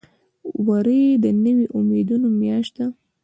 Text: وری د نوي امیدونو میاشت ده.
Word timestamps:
وری 0.67 1.03
د 1.23 1.25
نوي 1.43 1.65
امیدونو 1.77 2.27
میاشت 2.39 2.71
ده. 2.77 2.85